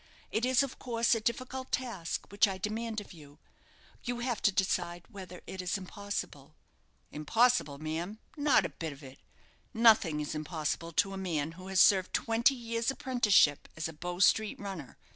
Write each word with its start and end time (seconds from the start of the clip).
It 0.31 0.45
is, 0.45 0.63
of 0.63 0.79
course, 0.79 1.13
a 1.13 1.21
difficult 1.21 1.71
task 1.71 2.25
which 2.31 2.47
I 2.47 2.57
demand 2.57 2.99
of 2.99 3.13
you. 3.13 3.37
You 4.03 4.17
have 4.21 4.41
to 4.41 4.51
decide 4.51 5.03
whether 5.09 5.43
it 5.45 5.61
is 5.61 5.77
impossible." 5.77 6.55
"Impossible! 7.11 7.77
ma'am 7.77 8.17
not 8.35 8.65
a 8.65 8.69
bit 8.69 8.93
of 8.93 9.03
it. 9.03 9.19
Nothing 9.75 10.19
is 10.19 10.33
impossible 10.33 10.91
to 10.93 11.13
a 11.13 11.17
man 11.17 11.51
who 11.51 11.67
has 11.67 11.79
served 11.79 12.15
twenty 12.15 12.55
years' 12.55 12.89
apprenticeship 12.89 13.67
as 13.77 13.87
a 13.87 13.93
Bow 13.93 14.17
Street 14.17 14.59
runner. 14.59 14.97